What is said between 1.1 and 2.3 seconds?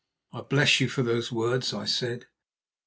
words," I said.